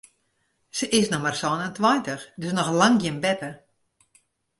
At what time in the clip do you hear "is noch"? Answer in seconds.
0.99-1.23